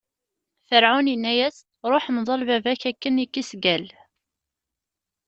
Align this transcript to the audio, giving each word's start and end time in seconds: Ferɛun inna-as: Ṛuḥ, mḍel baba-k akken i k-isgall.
Ferɛun 0.67 1.11
inna-as: 1.13 1.57
Ṛuḥ, 1.91 2.05
mḍel 2.15 2.41
baba-k 2.47 2.81
akken 2.89 3.21
i 3.23 3.25
k-isgall. 3.27 3.85